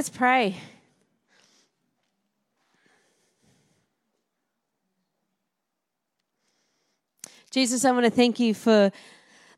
[0.00, 0.56] Let's pray.
[7.50, 8.92] Jesus, I want to thank you for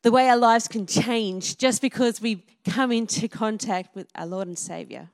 [0.03, 4.49] the way our lives can change just because we come into contact with our Lord
[4.49, 5.11] and Savior.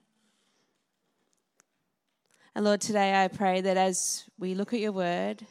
[2.55, 5.45] And Lord, today I pray that as we look at your word,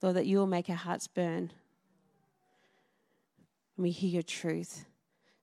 [0.00, 1.52] Lord, that you will make our hearts burn
[3.76, 4.86] when we hear your truth.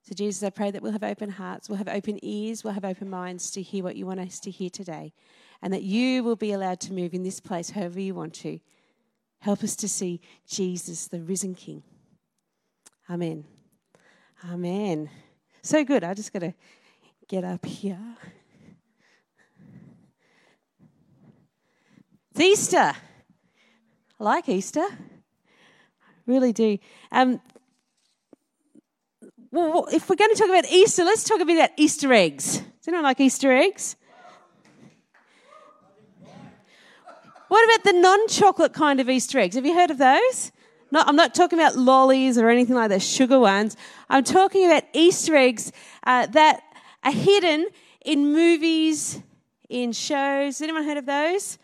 [0.10, 2.84] So, Jesus, I pray that we'll have open hearts, we'll have open ears, we'll have
[2.84, 5.14] open minds to hear what you want us to hear today,
[5.62, 8.60] and that you will be allowed to move in this place however you want to.
[9.38, 11.84] Help us to see Jesus, the risen King.
[13.08, 13.44] Amen.
[14.52, 15.12] Amen.
[15.62, 16.04] So good.
[16.04, 16.56] I just got to
[17.28, 18.00] get up here.
[22.32, 22.94] It's Easter.
[24.20, 24.88] I like Easter.
[24.90, 26.80] I really do.
[27.12, 27.40] Um,
[29.52, 32.60] well, if we're going to talk about Easter, let's talk a bit about Easter eggs.
[32.60, 33.96] Does anyone like Easter eggs?
[37.48, 39.56] What about the non chocolate kind of Easter eggs?
[39.56, 40.52] Have you heard of those?
[40.92, 43.76] Not, I'm not talking about lollies or anything like the sugar ones.
[44.10, 45.72] I'm talking about Easter eggs
[46.04, 46.62] uh, that
[47.04, 47.68] are hidden
[48.06, 49.22] in movies,
[49.68, 50.60] in shows.
[50.60, 51.58] Has anyone heard of those?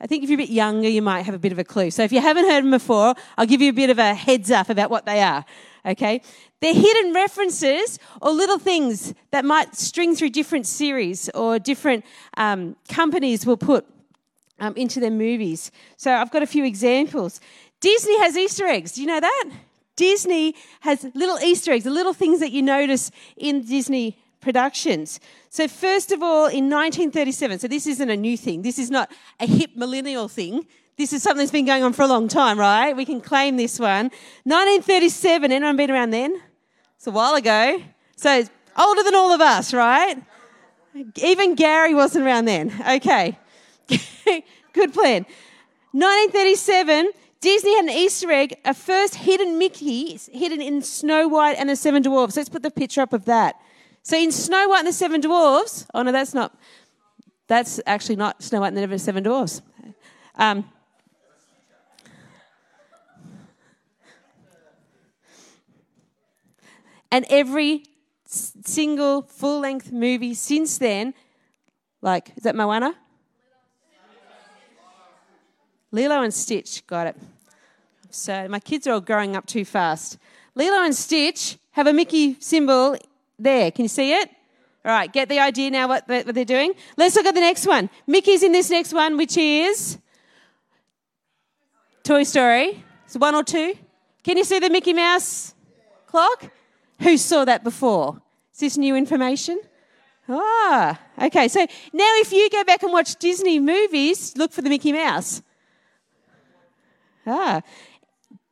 [0.00, 1.90] I think if you're a bit younger, you might have a bit of a clue.
[1.90, 4.50] So if you haven't heard them before, I'll give you a bit of a heads
[4.50, 5.44] up about what they are.
[5.86, 6.22] Okay?
[6.60, 12.04] They're hidden references or little things that might string through different series or different
[12.36, 13.86] um, companies will put
[14.60, 15.70] um, into their movies.
[15.96, 17.40] So I've got a few examples.
[17.80, 18.92] Disney has Easter eggs.
[18.92, 19.50] Do you know that?
[19.96, 25.18] Disney has little Easter eggs, the little things that you notice in Disney productions.
[25.50, 29.10] So, first of all, in 1937, so this isn't a new thing, this is not
[29.40, 30.66] a hip millennial thing.
[30.98, 32.94] This is something that's been going on for a long time, right?
[32.94, 34.10] We can claim this one.
[34.42, 36.42] 1937, anyone been around then?
[36.96, 37.80] It's a while ago.
[38.16, 40.20] So, it's older than all of us, right?
[41.22, 42.74] Even Gary wasn't around then.
[42.80, 43.38] Okay.
[44.72, 45.24] Good plan.
[45.92, 51.70] 1937, Disney had an Easter egg, a first hidden Mickey hidden in Snow White and
[51.70, 52.36] the Seven Dwarfs.
[52.36, 53.54] Let's put the picture up of that.
[54.02, 56.58] So in Snow White and the Seven Dwarfs, oh no, that's not,
[57.46, 59.62] that's actually not Snow White and the Seven Dwarfs.
[60.34, 60.68] Um,
[67.10, 67.84] and every
[68.26, 71.14] single full length movie since then,
[72.02, 72.94] like, is that Moana?
[75.90, 77.16] Lilo and Stitch, got it.
[78.10, 80.18] So my kids are all growing up too fast.
[80.54, 82.96] Lilo and Stitch have a Mickey symbol
[83.38, 83.70] there.
[83.70, 84.30] Can you see it?
[84.84, 86.72] All right, get the idea now what, what they're doing.
[86.96, 87.90] Let's look at the next one.
[88.06, 89.98] Mickey's in this next one, which is
[92.04, 92.84] Toy Story.
[93.04, 93.74] It's one or two.
[94.22, 95.54] Can you see the Mickey Mouse
[96.06, 96.50] clock?
[97.00, 98.20] Who saw that before?
[98.52, 99.60] Is this new information?
[100.28, 101.48] Ah, okay.
[101.48, 101.60] So
[101.92, 105.42] now if you go back and watch Disney movies, look for the Mickey Mouse.
[107.26, 107.62] Ah.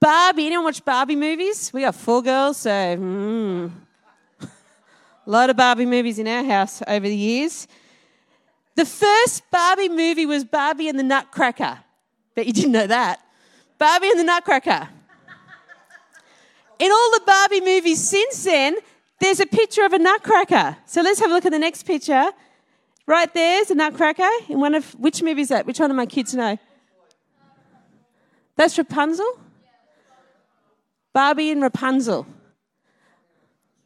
[0.01, 0.47] Barbie.
[0.47, 1.73] Anyone watch Barbie movies?
[1.73, 3.71] We got four girls, so mm.
[4.41, 4.49] a
[5.27, 7.67] lot of Barbie movies in our house over the years.
[8.77, 11.79] The first Barbie movie was Barbie and the Nutcracker.
[12.35, 13.21] Bet you didn't know that.
[13.79, 14.89] Barbie and the Nutcracker.
[16.79, 18.77] In all the Barbie movies since then,
[19.21, 20.77] there's a picture of a nutcracker.
[20.87, 22.31] So let's have a look at the next picture.
[23.07, 25.65] Right there's a nutcracker in one of which movie is that?
[25.65, 26.59] Which one of my kids know?
[28.57, 29.41] That's Rapunzel?
[31.13, 32.27] Barbie and Rapunzel.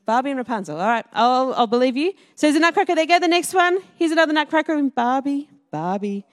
[0.06, 0.80] Barbie and Rapunzel.
[0.80, 2.12] All right, I'll, I'll believe you.
[2.34, 2.94] So there's a nutcracker.
[2.94, 3.20] There go.
[3.20, 3.78] The next one.
[3.96, 5.48] Here's another nutcracker in Barbie.
[5.70, 6.24] Barbie.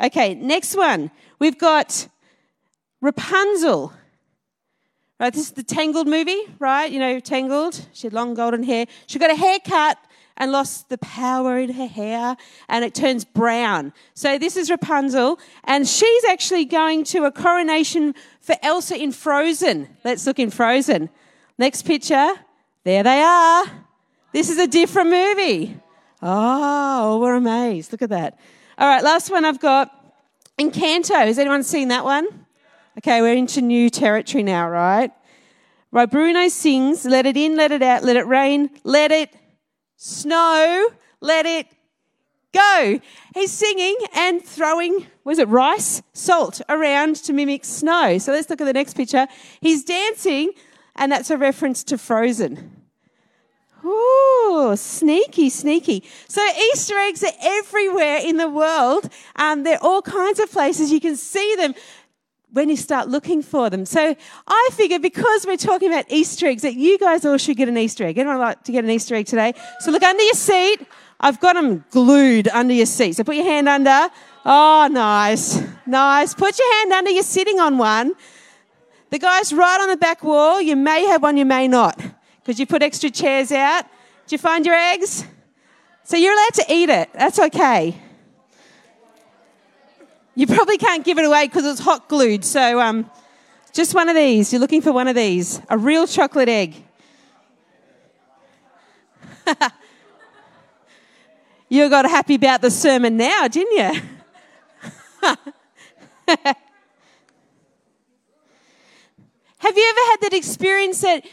[0.00, 1.10] Okay, next one.
[1.40, 2.06] We've got
[3.00, 3.92] Rapunzel.
[5.20, 6.90] Right, this is the Tangled movie, right?
[6.90, 7.86] You know, Tangled.
[7.92, 8.86] She had long golden hair.
[9.06, 9.98] She got a haircut
[10.36, 12.36] and lost the power in her hair
[12.68, 13.92] and it turns brown.
[14.14, 19.88] So this is Rapunzel and she's actually going to a coronation for Elsa in Frozen.
[20.04, 21.10] Let's look in Frozen.
[21.58, 22.34] Next picture.
[22.84, 23.64] There they are.
[24.32, 25.76] This is a different movie.
[26.22, 27.90] Oh, we're amazed.
[27.90, 28.38] Look at that.
[28.78, 29.92] All right, last one I've got
[30.58, 31.16] Encanto.
[31.26, 32.46] Has anyone seen that one?
[32.98, 35.12] Okay, we're into new territory now, right?
[35.92, 39.32] Right, Bruno sings, let it in, let it out, let it rain, let it
[39.96, 40.88] snow,
[41.20, 41.68] let it
[42.52, 43.00] go.
[43.36, 48.18] He's singing and throwing, was it rice, salt around to mimic snow.
[48.18, 49.28] So let's look at the next picture.
[49.60, 50.50] He's dancing,
[50.96, 52.78] and that's a reference to Frozen.
[53.84, 56.02] Ooh, sneaky, sneaky.
[56.26, 59.08] So Easter eggs are everywhere in the world.
[59.36, 60.90] Um, they're all kinds of places.
[60.90, 61.74] You can see them
[62.52, 63.84] when you start looking for them.
[63.84, 64.16] So
[64.46, 67.76] I figure because we're talking about Easter eggs, that you guys all should get an
[67.76, 68.18] Easter egg.
[68.18, 69.52] Anyone like to get an Easter egg today?
[69.80, 70.86] So look under your seat,
[71.20, 73.16] I've got them glued under your seat.
[73.16, 74.08] So put your hand under.
[74.44, 75.62] Oh, nice.
[75.86, 76.34] Nice.
[76.34, 77.10] Put your hand under.
[77.10, 78.14] You're sitting on one.
[79.10, 80.60] The guy's right on the back wall.
[80.60, 81.98] You may have one, you may not,
[82.40, 83.84] because you put extra chairs out.
[84.26, 85.24] Did you find your eggs?
[86.04, 87.10] So you're allowed to eat it.
[87.14, 88.00] That's okay.
[90.38, 92.44] You probably can't give it away because it's hot glued.
[92.44, 93.10] So um,
[93.72, 94.52] just one of these.
[94.52, 95.60] You're looking for one of these.
[95.68, 96.76] A real chocolate egg.
[101.68, 104.00] you got happy about the sermon now, didn't you?
[109.58, 111.26] Have you ever had that experience that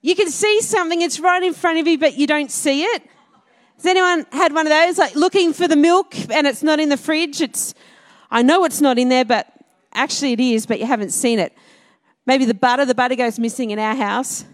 [0.00, 3.02] you can see something, it's right in front of you, but you don't see it?
[3.78, 4.96] Has anyone had one of those?
[4.96, 7.40] Like looking for the milk and it's not in the fridge?
[7.40, 7.74] It's,
[8.34, 9.46] I know it's not in there, but
[9.92, 11.52] actually it is, but you haven't seen it.
[12.26, 14.44] Maybe the butter, the butter goes missing in our house.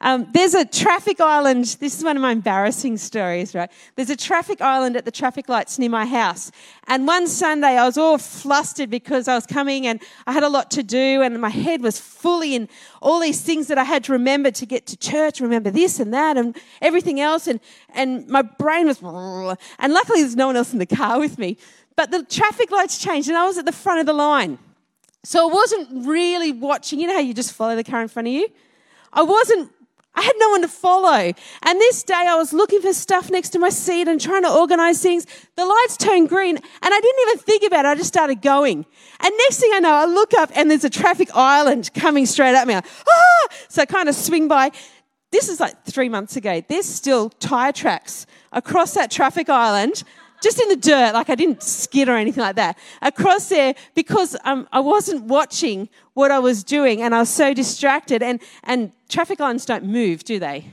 [0.00, 1.64] Um, there's a traffic island.
[1.78, 3.70] This is one of my embarrassing stories, right?
[3.96, 6.50] There's a traffic island at the traffic lights near my house.
[6.86, 10.48] And one Sunday I was all flustered because I was coming and I had a
[10.48, 12.66] lot to do and my head was fully in
[13.02, 16.14] all these things that I had to remember to get to church, remember this and
[16.14, 17.46] that and everything else.
[17.46, 17.60] And,
[17.90, 21.58] and my brain was, and luckily there's no one else in the car with me.
[21.98, 24.56] But the traffic lights changed and I was at the front of the line.
[25.24, 27.00] So I wasn't really watching.
[27.00, 28.46] You know how you just follow the car in front of you?
[29.12, 29.72] I wasn't
[30.14, 31.32] I had no one to follow.
[31.64, 34.48] And this day I was looking for stuff next to my seat and trying to
[34.48, 35.26] organize things.
[35.56, 37.88] The lights turned green and I didn't even think about it.
[37.88, 38.86] I just started going.
[39.18, 42.54] And next thing I know, I look up and there's a traffic island coming straight
[42.54, 42.74] at me.
[42.74, 43.48] ah!
[43.68, 44.70] So I kind of swing by.
[45.32, 46.62] This is like three months ago.
[46.68, 50.04] There's still tire tracks across that traffic island
[50.42, 54.36] just in the dirt, like I didn't skid or anything like that, across there because
[54.44, 58.22] um, I wasn't watching what I was doing and I was so distracted.
[58.22, 60.70] And, and traffic lines don't move, do they?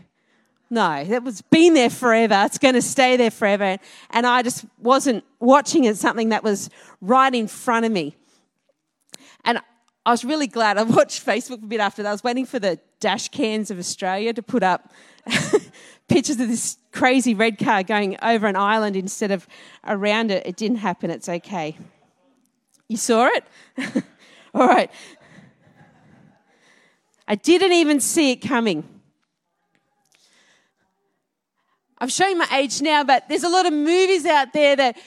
[0.69, 2.43] No, that was been there forever.
[2.45, 3.77] It's going to stay there forever.
[4.09, 6.69] And I just wasn't watching it, something that was
[7.01, 8.15] right in front of me.
[9.43, 9.59] And
[10.05, 12.09] I was really glad I watched Facebook a bit after that.
[12.09, 14.91] I was waiting for the dash cams of Australia to put up
[16.07, 19.47] pictures of this crazy red car going over an island instead of
[19.85, 20.45] around it.
[20.45, 21.09] It didn't happen.
[21.09, 21.77] It's okay.
[22.87, 23.43] You saw it?
[24.53, 24.91] All right.
[27.27, 28.83] I didn't even see it coming.
[31.97, 34.97] I'm showing my age now, but there's a lot of movies out there that,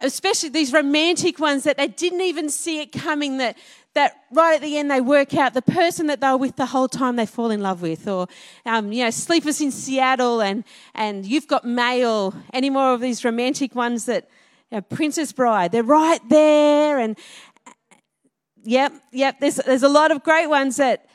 [0.00, 3.56] especially these romantic ones, that they didn't even see it coming, that
[3.94, 6.66] that right at the end they work out the person that they were with the
[6.66, 8.28] whole time they fall in love with, or
[8.66, 10.64] um, you know, Sleepless in Seattle, and
[10.94, 12.34] and You've Got Mail.
[12.52, 14.28] Any more of these romantic ones that
[14.70, 15.72] you know, Princess Bride?
[15.72, 17.18] They're right there, and
[18.62, 19.40] yep, yep.
[19.40, 21.06] There's there's a lot of great ones that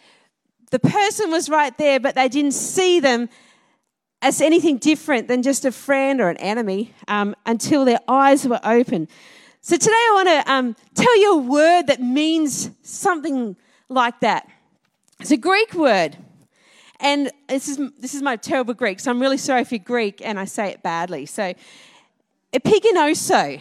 [0.72, 3.30] the person was right there, but they didn't see them
[4.22, 8.60] as anything different than just a friend or an enemy um, until their eyes were
[8.64, 9.08] open.
[9.68, 13.56] So today I want to um, tell you a word that means something
[13.90, 14.48] like that.
[15.20, 16.16] It's a Greek word.
[17.00, 20.22] And this is, this is my terrible Greek, so I'm really sorry if you're Greek
[20.24, 21.26] and I say it badly.
[21.26, 21.56] So,
[22.54, 23.60] epiginosko.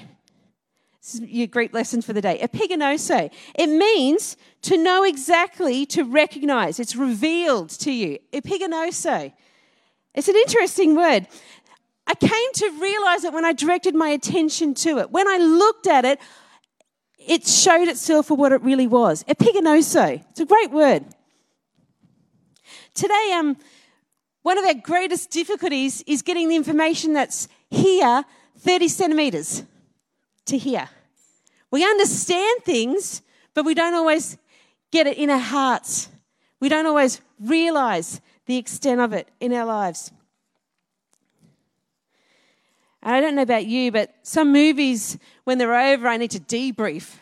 [1.01, 2.39] This is your Greek lesson for the day.
[2.39, 3.31] Epiginosko.
[3.55, 6.79] It means to know exactly, to recognize.
[6.79, 8.19] It's revealed to you.
[8.31, 9.33] Epiginosko.
[10.15, 11.29] It's an interesting word.
[12.07, 15.11] I came to realize it when I directed my attention to it.
[15.11, 16.21] When I looked at it,
[17.19, 19.25] it showed itself for what it really was.
[19.25, 20.23] Epiginosko.
[20.31, 21.05] It's a great word.
[22.95, 23.57] Today, um,
[24.43, 28.25] one of our greatest difficulties is getting the information that's here
[28.59, 29.65] 30 centimeters
[30.47, 30.89] to here.
[31.71, 33.23] We understand things,
[33.55, 34.37] but we don't always
[34.93, 36.09] get it in our hearts.
[36.61, 40.13] We don't always realize the extent of it in our lives.
[43.05, 46.41] And I don't know about you, but some movies, when they're over, I need to
[46.41, 47.17] debrief.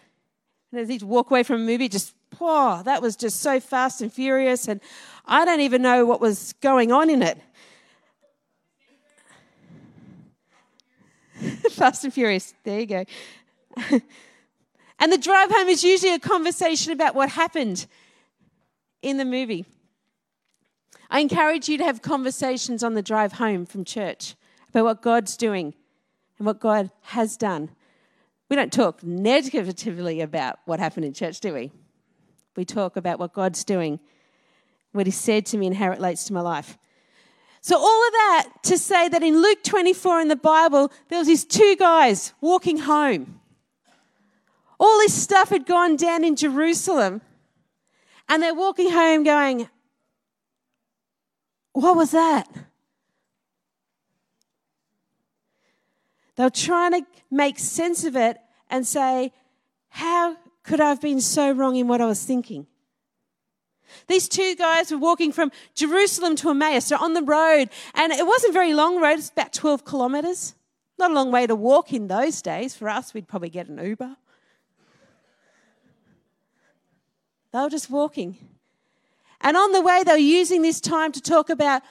[0.71, 3.59] And I need to walk away from a movie just, oh, that was just so
[3.59, 4.81] fast and furious, and
[5.27, 7.39] I don't even know what was going on in it.
[11.73, 13.05] fast and furious, there you go.
[15.01, 17.87] and the drive home is usually a conversation about what happened
[19.03, 19.67] in the movie.
[21.11, 24.37] I encourage you to have conversations on the drive home from church
[24.73, 25.75] about what God's doing
[26.39, 27.71] and what God has done.
[28.49, 31.71] We don't talk negatively about what happened in church, do we?
[32.57, 34.01] We talk about what God's doing,
[34.93, 36.77] what He said to me, and how it relates to my life.
[37.61, 41.29] So, all of that to say that in Luke 24 in the Bible, there was
[41.29, 43.41] these two guys walking home.
[44.81, 47.21] All this stuff had gone down in Jerusalem,
[48.29, 49.69] and they're walking home going,
[51.73, 52.49] What was that?
[56.37, 58.39] They were trying to make sense of it
[58.71, 59.33] and say,
[59.89, 62.67] How could I have been so wrong in what I was thinking?
[64.07, 66.89] These two guys were walking from Jerusalem to Emmaus.
[66.89, 69.19] They're on the road, and it wasn't a very long road.
[69.19, 70.55] It's about 12 kilometres.
[70.99, 72.75] Not a long way to walk in those days.
[72.75, 74.17] For us, we'd probably get an Uber.
[77.53, 78.39] They were just walking.
[79.43, 81.83] And on the way, they were using this time to talk about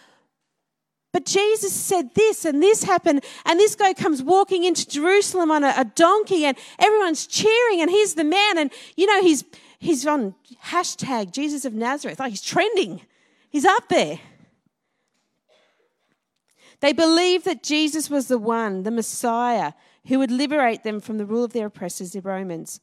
[1.12, 5.64] but Jesus said this and this happened, and this guy comes walking into Jerusalem on
[5.64, 9.44] a, a, donkey, and everyone's cheering, and he's the man, and you know, he's
[9.80, 12.20] he's on hashtag Jesus of Nazareth.
[12.20, 13.02] Like he's trending.
[13.50, 14.20] He's up there.
[16.80, 19.74] They believed that Jesus was the one, the Messiah,
[20.08, 22.80] who would liberate them from the rule of their oppressors, the Romans.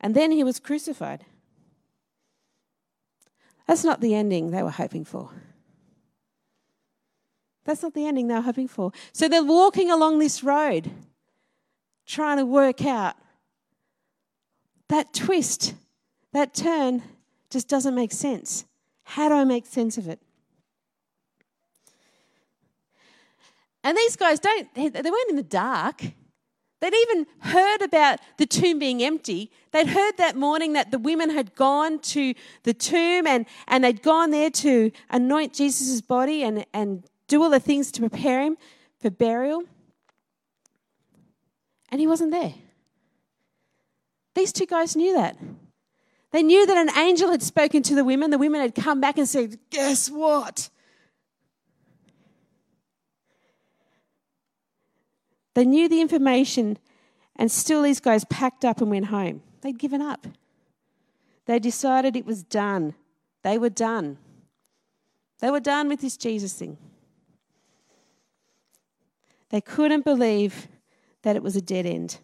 [0.00, 1.26] And then he was crucified.
[3.68, 5.30] That's not the ending they were hoping for.
[7.70, 8.90] That's not the ending they were hoping for.
[9.12, 10.90] So they're walking along this road,
[12.04, 13.14] trying to work out
[14.88, 15.74] that twist,
[16.32, 17.00] that turn
[17.48, 18.64] just doesn't make sense.
[19.04, 20.18] How do I make sense of it?
[23.84, 26.02] And these guys don't, they weren't in the dark.
[26.80, 29.52] They'd even heard about the tomb being empty.
[29.70, 32.34] They'd heard that morning that the women had gone to
[32.64, 37.48] the tomb and, and they'd gone there to anoint Jesus' body and, and do all
[37.48, 38.58] the things to prepare him
[39.00, 39.62] for burial.
[41.90, 42.54] And he wasn't there.
[44.34, 45.36] These two guys knew that.
[46.32, 48.30] They knew that an angel had spoken to the women.
[48.30, 50.70] The women had come back and said, Guess what?
[55.54, 56.78] They knew the information,
[57.34, 59.42] and still these guys packed up and went home.
[59.62, 60.26] They'd given up.
[61.46, 62.94] They decided it was done.
[63.42, 64.18] They were done.
[65.40, 66.78] They were done with this Jesus thing.
[69.50, 70.68] They couldn't believe
[71.22, 72.18] that it was a dead end.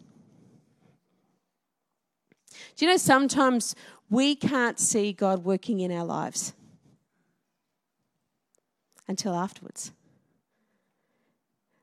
[2.75, 3.75] Do you know sometimes
[4.09, 6.53] we can't see God working in our lives
[9.07, 9.91] until afterwards?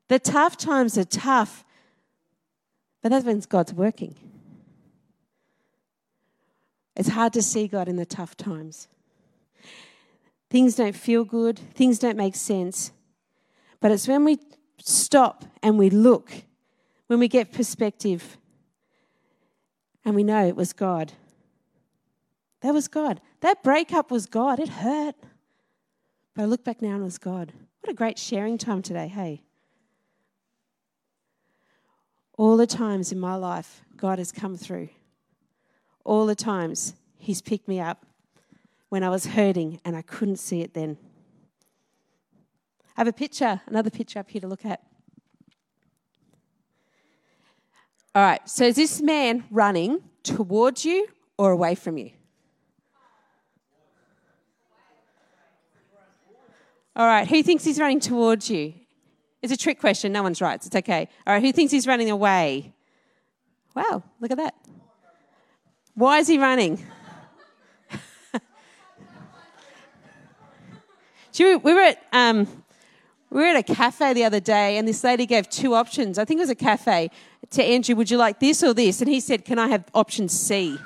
[0.09, 1.65] The tough times are tough,
[3.03, 4.15] but that's when God's working.
[6.97, 8.89] It's hard to see God in the tough times.
[10.49, 12.93] Things don't feel good, things don't make sense.
[13.81, 14.39] But it's when we
[14.79, 16.31] stop and we look,
[17.07, 18.39] when we get perspective,
[20.05, 21.13] and we know it was God.
[22.61, 23.21] That was God.
[23.41, 24.59] That breakup was God.
[24.59, 25.15] It hurt.
[26.35, 27.53] But I look back now and it was God.
[27.81, 29.43] What a great sharing time today, hey?
[32.37, 34.89] All the times in my life, God has come through.
[36.05, 38.05] All the times He's picked me up
[38.91, 40.99] when I was hurting and I couldn't see it then.
[42.97, 44.81] I have a picture, another picture up here to look at.
[48.15, 52.11] All right, so is this man running towards you or away from you?
[56.95, 58.75] All right, who thinks he's running towards you?
[59.43, 60.13] It's a trick question.
[60.13, 60.65] No one's right.
[60.65, 61.09] It's okay.
[61.27, 62.73] All right, who thinks he's running away?
[63.75, 64.55] Wow, look at that.
[65.95, 66.87] Why is he running?
[71.39, 72.64] we were at um,
[73.35, 76.21] we were at a cafe the other day, and this lady gave two options.
[76.21, 77.11] I think it was a cafe
[77.51, 79.01] to Andrew, Would you like this or this?
[79.01, 80.79] And he said, Can I have option C?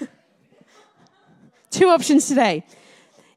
[1.70, 2.64] two options today.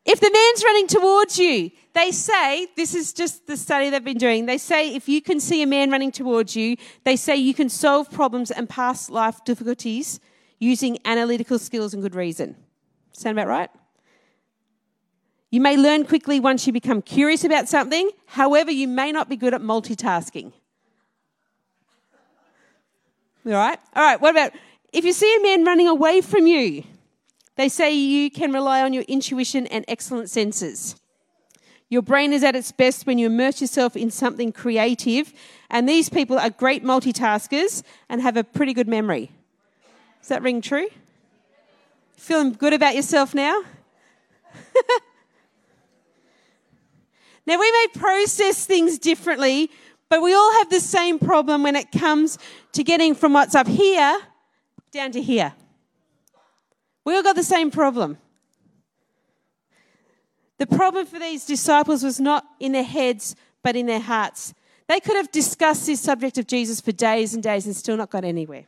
[0.05, 4.17] If the man's running towards you, they say, this is just the study they've been
[4.17, 7.53] doing, they say if you can see a man running towards you, they say you
[7.53, 10.21] can solve problems and past life difficulties
[10.59, 12.55] using analytical skills and good reason.
[13.11, 13.69] Sound about right?
[15.49, 18.09] You may learn quickly once you become curious about something.
[18.25, 20.51] However, you may not be good at multitasking.
[23.45, 23.79] All right?
[23.95, 24.51] All right, what about
[24.91, 26.83] if you see a man running away from you?
[27.55, 30.95] They say you can rely on your intuition and excellent senses.
[31.89, 35.33] Your brain is at its best when you immerse yourself in something creative,
[35.69, 39.31] and these people are great multitaskers and have a pretty good memory.
[40.19, 40.89] Does that ring true?
[42.17, 43.61] Feeling good about yourself now?
[47.47, 49.71] Now, we may process things differently,
[50.09, 52.37] but we all have the same problem when it comes
[52.73, 54.19] to getting from what's up here
[54.91, 55.53] down to here.
[57.05, 58.17] We all got the same problem.
[60.57, 64.53] The problem for these disciples was not in their heads, but in their hearts.
[64.87, 68.09] They could have discussed this subject of Jesus for days and days and still not
[68.09, 68.65] got anywhere.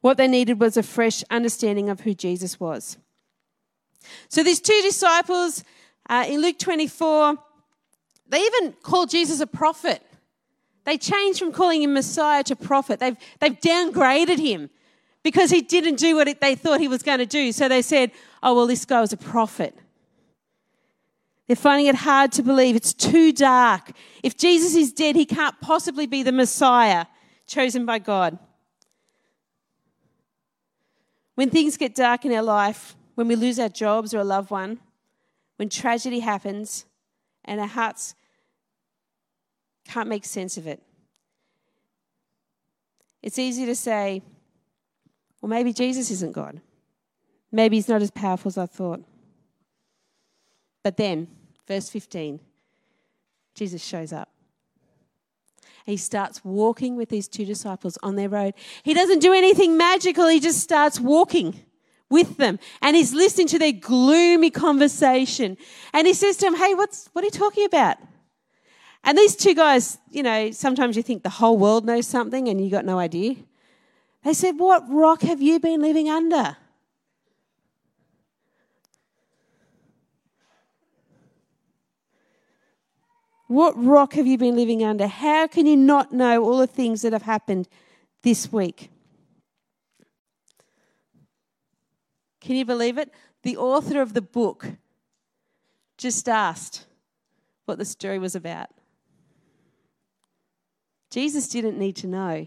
[0.00, 2.98] What they needed was a fresh understanding of who Jesus was.
[4.28, 5.62] So these two disciples
[6.08, 7.36] Uh, in Luke 24,
[8.28, 10.02] they even call Jesus a prophet.
[10.84, 12.98] They changed from calling him Messiah to prophet.
[13.00, 14.70] They've, they've downgraded him
[15.22, 17.52] because he didn't do what they thought he was going to do.
[17.52, 18.10] So they said,
[18.42, 19.76] oh, well, this guy was a prophet.
[21.46, 22.76] They're finding it hard to believe.
[22.76, 23.92] It's too dark.
[24.22, 27.06] If Jesus is dead, he can't possibly be the Messiah
[27.46, 28.38] chosen by God.
[31.34, 34.50] When things get dark in our life, when we lose our jobs or a loved
[34.50, 34.80] one,
[35.58, 36.86] when tragedy happens
[37.44, 38.14] and our hearts
[39.84, 40.80] can't make sense of it,
[43.22, 44.22] it's easy to say,
[45.42, 46.60] well, maybe Jesus isn't God.
[47.50, 49.02] Maybe he's not as powerful as I thought.
[50.84, 51.26] But then,
[51.66, 52.38] verse 15,
[53.54, 54.30] Jesus shows up.
[55.84, 58.54] He starts walking with these two disciples on their road.
[58.84, 61.64] He doesn't do anything magical, he just starts walking
[62.10, 65.56] with them and he's listening to their gloomy conversation.
[65.92, 67.98] And he says to them, Hey, what's, what are you talking about?
[69.04, 72.62] And these two guys, you know, sometimes you think the whole world knows something and
[72.62, 73.36] you got no idea.
[74.24, 76.56] They said, What rock have you been living under?
[83.46, 85.06] What rock have you been living under?
[85.06, 87.66] How can you not know all the things that have happened
[88.22, 88.90] this week?
[92.48, 93.12] Can you believe it?
[93.42, 94.70] The author of the book
[95.98, 96.86] just asked
[97.66, 98.70] what the story was about.
[101.10, 102.46] Jesus didn't need to know,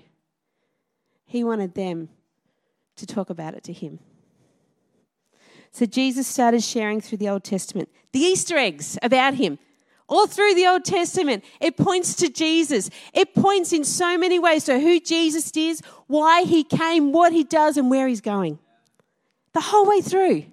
[1.24, 2.10] he wanted them
[2.96, 4.00] to talk about it to him.
[5.72, 9.60] So Jesus started sharing through the Old Testament the Easter eggs about him
[10.10, 12.90] all through the Old Testament, it points to Jesus.
[13.14, 17.44] It points in so many ways to who Jesus is, why he came, what he
[17.44, 18.58] does, and where he's going.
[19.54, 20.46] The whole way through.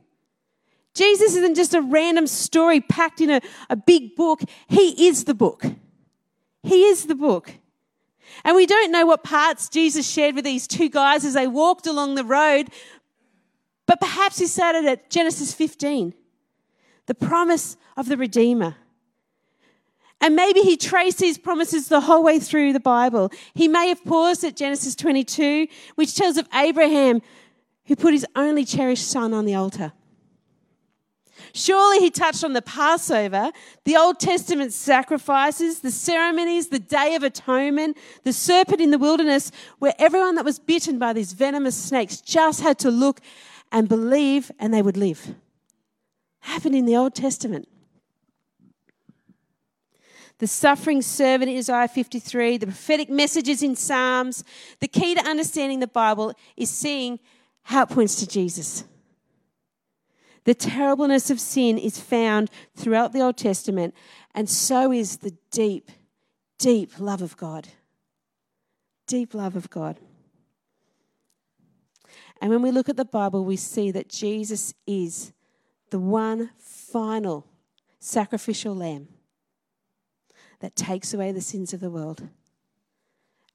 [0.94, 3.40] Jesus isn't just a random story packed in a,
[3.70, 5.64] a big book, he is the book.
[6.62, 7.52] He is the book.
[8.44, 11.86] And we don't know what parts Jesus shared with these two guys as they walked
[11.86, 12.70] along the road,
[13.86, 16.14] but perhaps he started at Genesis 15,
[17.06, 18.76] the promise of the Redeemer.
[20.20, 23.30] And maybe he traced these promises the whole way through the Bible.
[23.54, 27.22] He may have paused at Genesis 22, which tells of Abraham
[27.88, 29.92] who put his only cherished son on the altar.
[31.54, 33.50] Surely he touched on the Passover,
[33.84, 39.50] the Old Testament sacrifices, the ceremonies, the Day of Atonement, the serpent in the wilderness,
[39.78, 43.20] where everyone that was bitten by these venomous snakes just had to look
[43.72, 45.34] and believe and they would live.
[46.40, 47.68] Happened in the Old Testament
[50.38, 54.44] the suffering servant in Isaiah 53, the prophetic messages in Psalms.
[54.78, 57.18] The key to understanding the Bible is seeing
[57.68, 58.84] how it points to Jesus.
[60.44, 63.94] The terribleness of sin is found throughout the Old Testament,
[64.34, 65.90] and so is the deep,
[66.58, 67.68] deep love of God.
[69.06, 70.00] Deep love of God.
[72.40, 75.34] And when we look at the Bible, we see that Jesus is
[75.90, 77.46] the one final
[78.00, 79.08] sacrificial lamb
[80.60, 82.28] that takes away the sins of the world.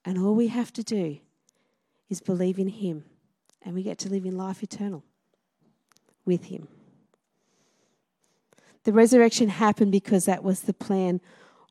[0.04, 1.18] And all we have to do
[2.08, 3.06] is believe in Him,
[3.64, 5.02] and we get to live in life eternal
[6.24, 6.68] with Him.
[8.84, 11.20] The resurrection happened because that was the plan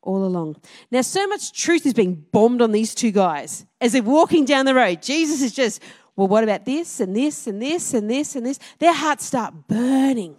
[0.02, 0.58] all along.
[0.92, 4.66] Now, so much truth is being bombed on these two guys as they're walking down
[4.66, 5.02] the road.
[5.02, 5.82] Jesus is just,
[6.16, 8.60] well, what about this and this and this and this and this?
[8.80, 10.36] Their hearts start burning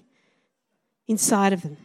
[1.09, 1.77] inside of them.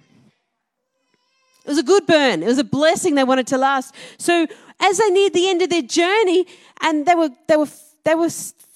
[1.65, 2.41] It was a good burn.
[2.41, 3.93] It was a blessing they wanted to last.
[4.17, 4.47] So
[4.79, 6.47] as they neared the end of their journey
[6.81, 7.67] and they were they were
[8.05, 8.29] they were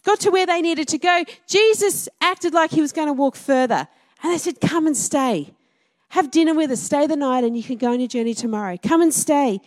[0.04, 3.36] got to where they needed to go, Jesus acted like he was going to walk
[3.36, 3.88] further.
[4.22, 5.54] And they said, Come and stay.
[6.10, 6.82] Have dinner with us.
[6.82, 8.78] Stay the night and you can go on your journey tomorrow.
[8.78, 9.60] Come and stay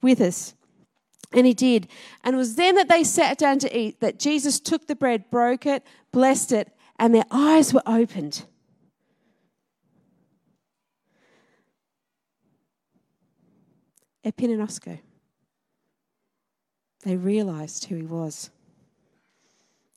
[0.00, 0.54] with us.
[1.32, 1.88] And he did.
[2.24, 5.30] And it was then that they sat down to eat that Jesus took the bread,
[5.30, 8.44] broke it, blessed it, and their eyes were opened.
[14.24, 15.00] epiginosko.
[17.02, 18.50] They realized who he was.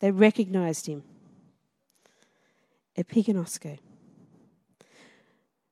[0.04, 1.02] They recognized him.
[2.98, 3.80] Epiginosko.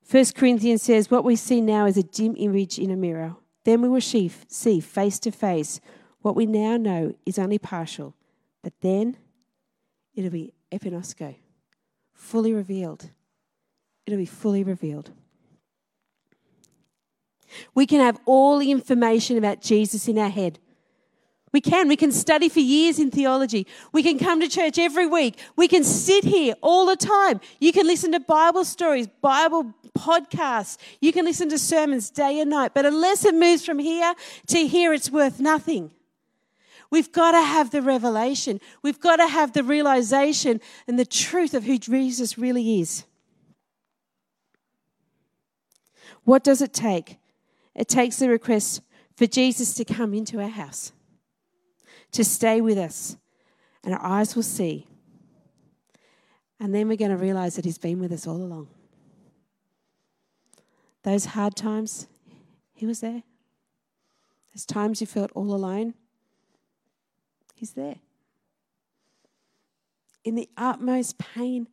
[0.05, 3.35] First Corinthians says, What we see now is a dim image in a mirror.
[3.65, 5.81] Then we will see face to face.
[6.21, 8.15] What we now know is only partial,
[8.63, 9.17] but then
[10.15, 11.35] it'll be epiginosko,
[12.13, 13.09] fully revealed.
[14.05, 15.11] It'll be fully revealed.
[17.75, 20.59] We can have all the information about Jesus in our head.
[21.53, 21.89] We can.
[21.89, 23.67] We can study for years in theology.
[23.91, 25.37] We can come to church every week.
[25.57, 27.41] We can sit here all the time.
[27.59, 30.77] You can listen to Bible stories, Bible podcasts.
[31.01, 32.73] You can listen to sermons day and night.
[32.73, 34.13] But unless it moves from here
[34.47, 35.91] to here, it's worth nothing.
[36.89, 38.61] We've got to have the revelation.
[38.81, 43.03] We've got to have the realization and the truth of who Jesus really is.
[46.23, 47.17] What does it take?
[47.75, 48.81] It takes the request
[49.15, 50.91] for Jesus to come into our house
[52.11, 53.17] to stay with us,
[53.83, 54.87] and our eyes will see.
[56.59, 58.67] And then we're going to realize that He's been with us all along.
[61.03, 62.07] Those hard times,
[62.73, 63.23] He was there.
[64.53, 65.95] Those times you felt all alone,
[67.55, 67.95] He's there.
[70.23, 71.67] In the utmost pain,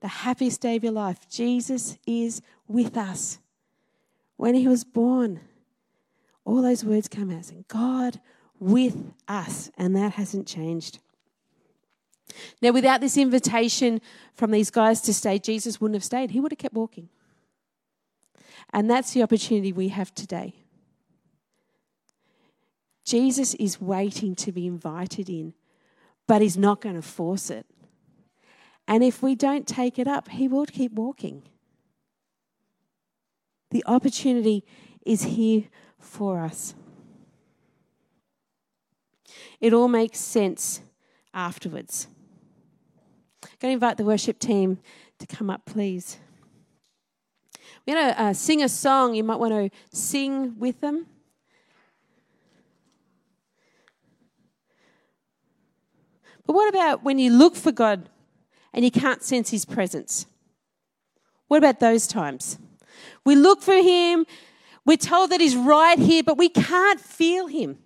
[0.00, 3.38] the happiest day of your life, Jesus is with us.
[4.36, 5.40] When He was born,
[6.46, 8.20] all those words come out saying, God
[8.60, 11.00] with us, and that hasn't changed.
[12.62, 14.00] Now, without this invitation
[14.34, 16.30] from these guys to stay, Jesus wouldn't have stayed.
[16.30, 17.08] He would have kept walking.
[18.72, 20.54] And that's the opportunity we have today.
[23.04, 25.54] Jesus is waiting to be invited in,
[26.28, 27.66] but he's not going to force it.
[28.86, 31.42] And if we don't take it up, he will keep walking.
[33.70, 34.64] The opportunity
[35.04, 35.64] is here
[35.98, 36.74] for us.
[39.60, 40.80] It all makes sense
[41.34, 42.06] afterwards.
[43.42, 44.78] I'm going to invite the worship team
[45.18, 46.18] to come up, please.
[47.86, 49.14] We're going to uh, sing a song.
[49.14, 51.06] You might want to sing with them.
[56.46, 58.08] But what about when you look for God
[58.72, 60.26] and you can't sense His presence?
[61.46, 62.58] What about those times?
[63.24, 64.26] We look for Him,
[64.84, 67.78] we're told that He's right here, but we can't feel Him.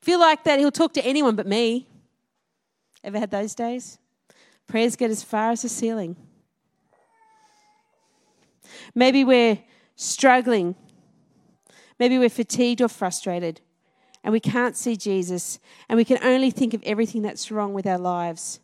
[0.00, 1.88] Feel like that he'll talk to anyone but me.
[3.04, 3.98] Ever had those days?
[4.66, 6.16] Prayers get as far as the ceiling.
[8.94, 9.58] Maybe we're
[9.96, 10.74] struggling.
[11.98, 13.60] Maybe we're fatigued or frustrated
[14.24, 17.86] and we can't see Jesus and we can only think of everything that's wrong with
[17.86, 18.60] our lives.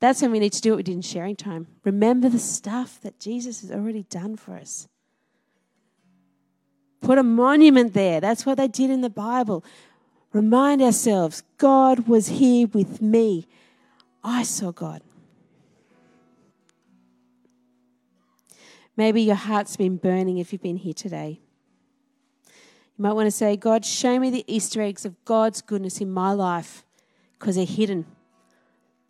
[0.00, 1.68] That's when we need to do what we did in sharing time.
[1.84, 4.88] Remember the stuff that Jesus has already done for us.
[7.06, 8.20] Put a monument there.
[8.20, 9.64] That's what they did in the Bible.
[10.32, 13.46] Remind ourselves God was here with me.
[14.24, 15.02] I saw God.
[18.96, 21.38] Maybe your heart's been burning if you've been here today.
[22.48, 26.10] You might want to say, God, show me the Easter eggs of God's goodness in
[26.10, 26.84] my life
[27.38, 28.04] because they're hidden.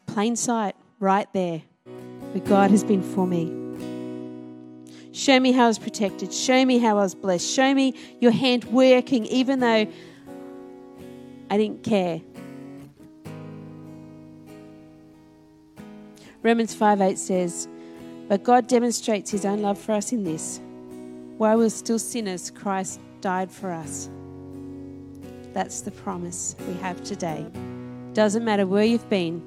[0.04, 1.62] Plain sight, right there,
[2.32, 3.65] where God has been for me.
[5.16, 6.30] Show me how I was protected.
[6.30, 7.48] Show me how I was blessed.
[7.50, 9.86] Show me your hand working, even though
[11.48, 12.20] I didn't care.
[16.42, 17.66] Romans 5 8 says,
[18.28, 20.60] But God demonstrates his own love for us in this.
[21.38, 24.10] While we were still sinners, Christ died for us.
[25.54, 27.46] That's the promise we have today.
[28.12, 29.40] Doesn't matter where you've been,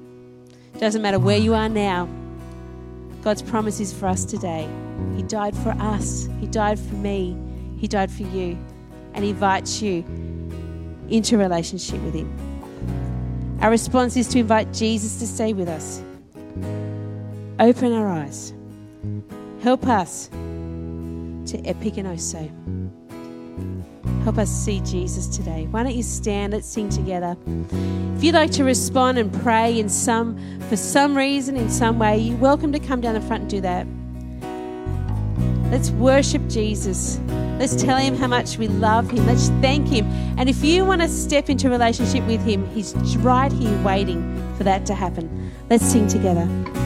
[0.80, 2.08] doesn't matter where you are now.
[3.22, 4.68] God's promise is for us today.
[5.16, 7.36] He died for us, He died for me,
[7.78, 8.58] He died for you,
[9.14, 10.04] and He invites you
[11.08, 13.58] into a relationship with Him.
[13.60, 16.02] Our response is to invite Jesus to stay with us.
[17.58, 18.54] Open our eyes.
[19.62, 22.79] Help us to epiginosko.
[24.24, 25.66] Help us see Jesus today.
[25.70, 26.52] Why don't you stand?
[26.52, 27.36] Let's sing together.
[28.16, 32.18] If you'd like to respond and pray in some, for some reason, in some way,
[32.18, 33.86] you're welcome to come down the front and do that.
[35.70, 37.18] Let's worship Jesus.
[37.58, 39.26] Let's tell him how much we love him.
[39.26, 40.06] Let's thank him.
[40.38, 44.54] And if you want to step into a relationship with him, he's right here waiting
[44.56, 45.50] for that to happen.
[45.70, 46.48] Let's sing together.